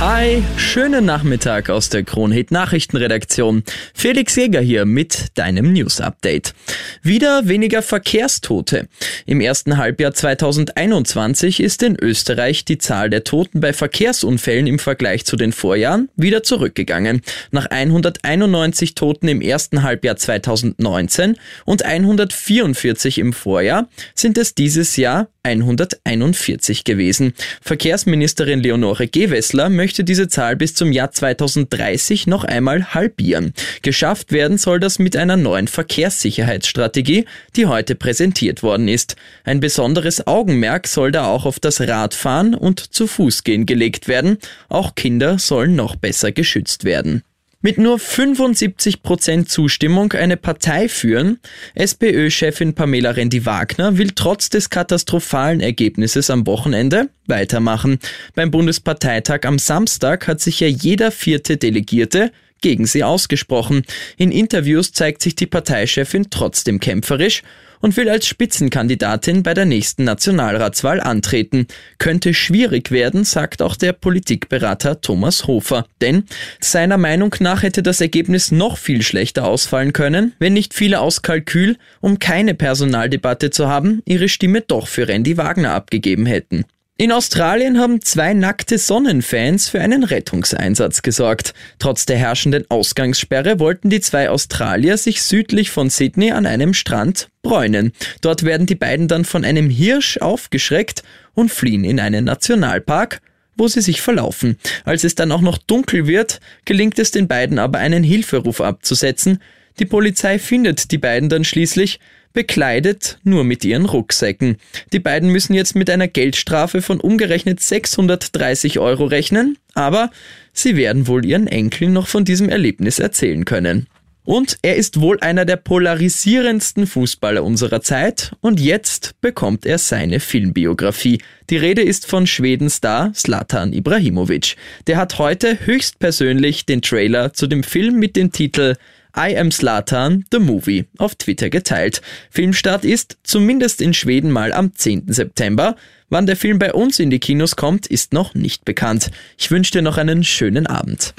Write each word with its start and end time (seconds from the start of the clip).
Hi, 0.00 0.42
schönen 0.56 1.04
Nachmittag 1.04 1.68
aus 1.68 1.90
der 1.90 2.04
Kronhit 2.04 2.50
Nachrichtenredaktion. 2.50 3.64
Felix 3.92 4.34
Jäger 4.34 4.62
hier 4.62 4.86
mit 4.86 5.36
deinem 5.36 5.74
News 5.74 6.00
Update. 6.00 6.54
Wieder 7.02 7.48
weniger 7.48 7.82
Verkehrstote. 7.82 8.88
Im 9.26 9.42
ersten 9.42 9.76
Halbjahr 9.76 10.14
2021 10.14 11.60
ist 11.60 11.82
in 11.82 11.96
Österreich 12.00 12.64
die 12.64 12.78
Zahl 12.78 13.10
der 13.10 13.24
Toten 13.24 13.60
bei 13.60 13.74
Verkehrsunfällen 13.74 14.66
im 14.66 14.78
Vergleich 14.78 15.26
zu 15.26 15.36
den 15.36 15.52
Vorjahren 15.52 16.08
wieder 16.16 16.42
zurückgegangen. 16.42 17.20
Nach 17.50 17.66
191 17.66 18.94
Toten 18.94 19.28
im 19.28 19.42
ersten 19.42 19.82
Halbjahr 19.82 20.16
2019 20.16 21.36
und 21.66 21.84
144 21.84 23.18
im 23.18 23.34
Vorjahr 23.34 23.86
sind 24.14 24.38
es 24.38 24.54
dieses 24.54 24.96
Jahr 24.96 25.28
141 25.42 26.84
gewesen. 26.84 27.32
Verkehrsministerin 27.62 28.60
Leonore 28.60 29.08
Gewessler 29.08 29.68
möchte 29.70 29.89
diese 29.92 30.28
Zahl 30.28 30.56
bis 30.56 30.74
zum 30.74 30.92
Jahr 30.92 31.10
2030 31.10 32.26
noch 32.26 32.44
einmal 32.44 32.94
halbieren. 32.94 33.52
Geschafft 33.82 34.32
werden 34.32 34.58
soll 34.58 34.80
das 34.80 34.98
mit 34.98 35.16
einer 35.16 35.36
neuen 35.36 35.68
Verkehrssicherheitsstrategie, 35.68 37.24
die 37.56 37.66
heute 37.66 37.94
präsentiert 37.94 38.62
worden 38.62 38.88
ist. 38.88 39.16
Ein 39.44 39.60
besonderes 39.60 40.26
Augenmerk 40.26 40.86
soll 40.86 41.12
da 41.12 41.26
auch 41.26 41.46
auf 41.46 41.58
das 41.60 41.80
Radfahren 41.80 42.54
und 42.54 42.94
zu 42.94 43.06
Fuß 43.06 43.44
gehen 43.44 43.66
gelegt 43.66 44.08
werden. 44.08 44.38
Auch 44.68 44.94
Kinder 44.94 45.38
sollen 45.38 45.74
noch 45.76 45.96
besser 45.96 46.32
geschützt 46.32 46.84
werden 46.84 47.22
mit 47.62 47.78
nur 47.78 47.98
75 47.98 49.02
Prozent 49.02 49.48
Zustimmung 49.48 50.12
eine 50.12 50.36
Partei 50.36 50.88
führen. 50.88 51.38
SPÖ-Chefin 51.74 52.74
Pamela 52.74 53.10
Rendi-Wagner 53.10 53.98
will 53.98 54.12
trotz 54.14 54.48
des 54.48 54.70
katastrophalen 54.70 55.60
Ergebnisses 55.60 56.30
am 56.30 56.46
Wochenende 56.46 57.10
weitermachen. 57.26 57.98
Beim 58.34 58.50
Bundesparteitag 58.50 59.40
am 59.44 59.58
Samstag 59.58 60.26
hat 60.26 60.40
sich 60.40 60.60
ja 60.60 60.68
jeder 60.68 61.10
vierte 61.10 61.56
Delegierte 61.56 62.32
gegen 62.62 62.86
sie 62.86 63.04
ausgesprochen. 63.04 63.82
In 64.16 64.32
Interviews 64.32 64.92
zeigt 64.92 65.22
sich 65.22 65.34
die 65.34 65.46
Parteichefin 65.46 66.28
trotzdem 66.30 66.80
kämpferisch 66.80 67.42
und 67.80 67.96
will 67.96 68.08
als 68.08 68.26
Spitzenkandidatin 68.26 69.42
bei 69.42 69.54
der 69.54 69.64
nächsten 69.64 70.04
Nationalratswahl 70.04 71.00
antreten. 71.00 71.66
Könnte 71.98 72.34
schwierig 72.34 72.90
werden, 72.90 73.24
sagt 73.24 73.62
auch 73.62 73.76
der 73.76 73.92
Politikberater 73.92 75.00
Thomas 75.00 75.46
Hofer. 75.46 75.86
Denn 76.00 76.24
seiner 76.60 76.98
Meinung 76.98 77.34
nach 77.40 77.62
hätte 77.62 77.82
das 77.82 78.00
Ergebnis 78.00 78.50
noch 78.50 78.78
viel 78.78 79.02
schlechter 79.02 79.46
ausfallen 79.46 79.92
können, 79.92 80.32
wenn 80.38 80.52
nicht 80.52 80.74
viele 80.74 81.00
aus 81.00 81.22
Kalkül, 81.22 81.76
um 82.00 82.18
keine 82.18 82.54
Personaldebatte 82.54 83.50
zu 83.50 83.68
haben, 83.68 84.02
ihre 84.04 84.28
Stimme 84.28 84.60
doch 84.60 84.86
für 84.86 85.08
Randy 85.08 85.36
Wagner 85.36 85.72
abgegeben 85.72 86.26
hätten. 86.26 86.64
In 87.00 87.12
Australien 87.12 87.78
haben 87.78 88.02
zwei 88.02 88.34
nackte 88.34 88.76
Sonnenfans 88.76 89.70
für 89.70 89.80
einen 89.80 90.04
Rettungseinsatz 90.04 91.00
gesorgt. 91.00 91.54
Trotz 91.78 92.04
der 92.04 92.18
herrschenden 92.18 92.66
Ausgangssperre 92.68 93.58
wollten 93.58 93.88
die 93.88 94.02
zwei 94.02 94.28
Australier 94.28 94.98
sich 94.98 95.22
südlich 95.22 95.70
von 95.70 95.88
Sydney 95.88 96.32
an 96.32 96.44
einem 96.44 96.74
Strand 96.74 97.30
bräunen. 97.40 97.92
Dort 98.20 98.42
werden 98.42 98.66
die 98.66 98.74
beiden 98.74 99.08
dann 99.08 99.24
von 99.24 99.46
einem 99.46 99.70
Hirsch 99.70 100.18
aufgeschreckt 100.18 101.02
und 101.32 101.50
fliehen 101.50 101.84
in 101.84 102.00
einen 102.00 102.26
Nationalpark, 102.26 103.22
wo 103.56 103.66
sie 103.66 103.80
sich 103.80 104.02
verlaufen. 104.02 104.58
Als 104.84 105.02
es 105.02 105.14
dann 105.14 105.32
auch 105.32 105.40
noch 105.40 105.56
dunkel 105.56 106.06
wird, 106.06 106.38
gelingt 106.66 106.98
es 106.98 107.12
den 107.12 107.28
beiden 107.28 107.58
aber 107.58 107.78
einen 107.78 108.04
Hilferuf 108.04 108.60
abzusetzen. 108.60 109.38
Die 109.78 109.86
Polizei 109.86 110.38
findet 110.38 110.90
die 110.90 110.98
beiden 110.98 111.28
dann 111.28 111.44
schließlich 111.44 112.00
bekleidet 112.32 113.18
nur 113.24 113.44
mit 113.44 113.64
ihren 113.64 113.86
Rucksäcken. 113.86 114.56
Die 114.92 115.00
beiden 115.00 115.30
müssen 115.30 115.54
jetzt 115.54 115.74
mit 115.74 115.90
einer 115.90 116.08
Geldstrafe 116.08 116.82
von 116.82 117.00
umgerechnet 117.00 117.60
630 117.60 118.78
Euro 118.78 119.04
rechnen, 119.04 119.58
aber 119.74 120.10
sie 120.52 120.76
werden 120.76 121.06
wohl 121.06 121.24
ihren 121.24 121.46
Enkeln 121.46 121.92
noch 121.92 122.06
von 122.06 122.24
diesem 122.24 122.48
Erlebnis 122.48 122.98
erzählen 122.98 123.44
können. 123.44 123.86
Und 124.22 124.58
er 124.62 124.76
ist 124.76 125.00
wohl 125.00 125.18
einer 125.20 125.44
der 125.44 125.56
polarisierendsten 125.56 126.86
Fußballer 126.86 127.42
unserer 127.42 127.80
Zeit 127.80 128.32
und 128.40 128.60
jetzt 128.60 129.18
bekommt 129.22 129.64
er 129.64 129.78
seine 129.78 130.20
Filmbiografie. 130.20 131.20
Die 131.48 131.56
Rede 131.56 131.82
ist 131.82 132.06
von 132.06 132.26
Schweden-Star 132.26 133.12
Zlatan 133.14 133.72
Ibrahimovic. 133.72 134.56
Der 134.86 134.98
hat 134.98 135.18
heute 135.18 135.58
höchstpersönlich 135.64 136.66
den 136.66 136.82
Trailer 136.82 137.32
zu 137.32 137.46
dem 137.46 137.64
Film 137.64 137.98
mit 137.98 138.14
dem 138.14 138.30
Titel 138.30 138.76
I 139.16 139.36
Am 139.38 139.50
Slatan, 139.50 140.24
The 140.32 140.38
Movie, 140.38 140.86
auf 140.98 141.14
Twitter 141.14 141.50
geteilt. 141.50 142.02
Filmstart 142.30 142.84
ist, 142.84 143.18
zumindest 143.22 143.80
in 143.80 143.94
Schweden 143.94 144.30
mal 144.30 144.52
am 144.52 144.74
10. 144.74 145.04
September. 145.12 145.76
Wann 146.08 146.26
der 146.26 146.36
Film 146.36 146.58
bei 146.58 146.72
uns 146.72 146.98
in 146.98 147.10
die 147.10 147.20
Kinos 147.20 147.56
kommt, 147.56 147.86
ist 147.86 148.12
noch 148.12 148.34
nicht 148.34 148.64
bekannt. 148.64 149.10
Ich 149.38 149.50
wünsche 149.50 149.72
dir 149.72 149.82
noch 149.82 149.98
einen 149.98 150.24
schönen 150.24 150.66
Abend. 150.66 151.14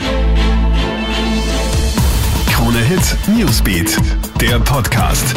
Krone 2.52 2.80
Hit 2.80 3.18
Newsbeat, 3.28 3.98
der 4.40 4.60
Podcast. 4.60 5.36